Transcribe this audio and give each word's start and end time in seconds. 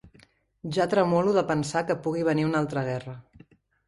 Ja 0.77 0.85
tremolo 0.93 1.35
de 1.35 1.43
pensar 1.51 1.83
que 1.89 1.97
pugui 2.07 2.23
venir 2.31 2.47
una 2.47 2.57
altra 2.65 2.85
guerra. 2.89 3.15